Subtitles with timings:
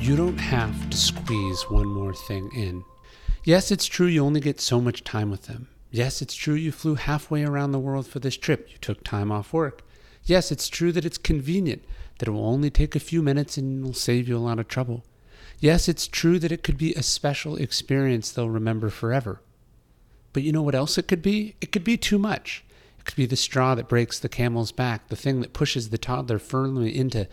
[0.00, 2.84] You don't have to squeeze one more thing in.
[3.44, 5.68] Yes, it's true you only get so much time with them.
[5.90, 8.68] Yes, it's true you flew halfway around the world for this trip.
[8.70, 9.82] You took time off work.
[10.24, 11.82] Yes, it's true that it's convenient,
[12.18, 14.68] that it will only take a few minutes and will save you a lot of
[14.68, 15.04] trouble.
[15.58, 19.42] Yes, it's true that it could be a special experience they'll remember forever.
[20.32, 21.56] But you know what else it could be?
[21.60, 22.64] It could be too much.
[22.98, 25.98] It could be the straw that breaks the camel's back, the thing that pushes the
[25.98, 27.26] toddler firmly into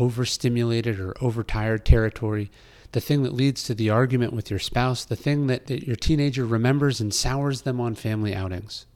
[0.00, 2.50] overstimulated or overtired territory,
[2.92, 5.96] the thing that leads to the argument with your spouse, the thing that, that your
[5.96, 8.86] teenager remembers and sours them on family outings.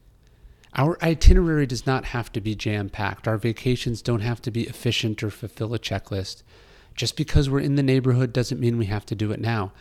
[0.77, 3.29] Our itinerary does not have to be jam packed.
[3.29, 6.43] Our vacations don't have to be efficient or fulfill a checklist.
[6.97, 9.73] Just because we're in the neighborhood doesn't mean we have to do it now.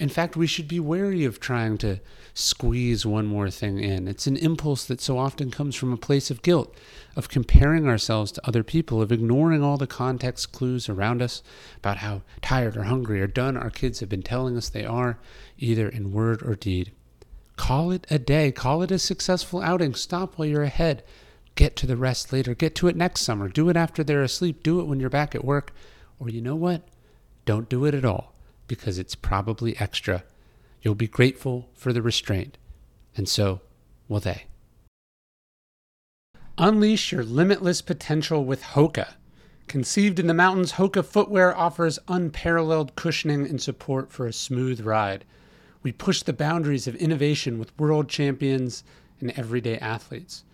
[0.00, 2.00] In fact, we should be wary of trying to
[2.32, 4.08] squeeze one more thing in.
[4.08, 6.74] It's an impulse that so often comes from a place of guilt,
[7.16, 11.42] of comparing ourselves to other people, of ignoring all the context clues around us
[11.76, 15.18] about how tired or hungry or done our kids have been telling us they are,
[15.58, 16.92] either in word or deed.
[17.56, 19.92] Call it a day, call it a successful outing.
[19.92, 21.02] Stop while you're ahead.
[21.56, 22.54] Get to the rest later.
[22.54, 23.50] Get to it next summer.
[23.50, 24.62] Do it after they're asleep.
[24.62, 25.74] Do it when you're back at work.
[26.18, 26.88] Or you know what?
[27.44, 28.34] Don't do it at all
[28.70, 30.22] because it's probably extra.
[30.80, 32.56] You'll be grateful for the restraint,
[33.16, 33.62] and so
[34.06, 34.44] will they.
[36.56, 39.14] Unleash your limitless potential with Hoka.
[39.66, 45.24] Conceived in the mountains, Hoka footwear offers unparalleled cushioning and support for a smooth ride.
[45.82, 48.84] We push the boundaries of innovation with world champions
[49.18, 50.44] and everyday athletes.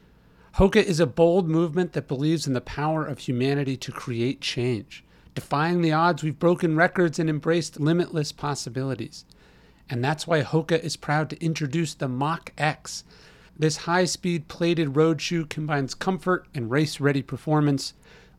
[0.54, 5.04] Hoka is a bold movement that believes in the power of humanity to create change.
[5.36, 9.26] Defying the odds, we've broken records and embraced limitless possibilities.
[9.90, 13.04] And that's why Hoka is proud to introduce the Mach X.
[13.54, 17.92] This high speed plated road shoe combines comfort and race ready performance.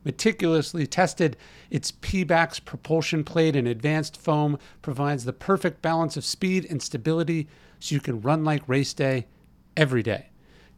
[0.03, 1.37] Meticulously tested,
[1.69, 7.47] its Pebax propulsion plate and advanced foam provides the perfect balance of speed and stability
[7.79, 9.27] so you can run like race day
[9.75, 10.29] every day.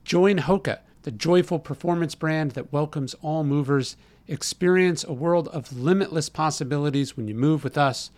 [0.03, 3.95] Join Hoka, the joyful performance brand that welcomes all movers
[4.29, 8.11] Experience a world of limitless possibilities when you move with us.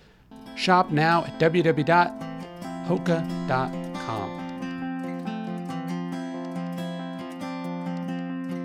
[0.58, 2.18] Shop now at www.hoka.com.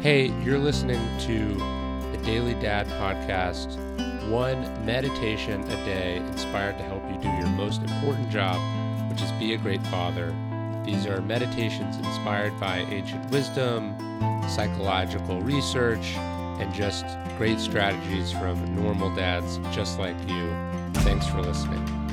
[0.02, 1.54] Hey, you're listening to
[2.10, 3.78] the Daily Dad Podcast,
[4.28, 8.60] one meditation a day inspired to help you do your most important job,
[9.08, 10.34] which is be a great father.
[10.86, 13.96] These are meditations inspired by ancient wisdom,
[14.48, 16.14] psychological research,
[16.60, 17.04] and just
[17.36, 20.54] great strategies from normal dads just like you.
[21.02, 22.05] Thanks for listening.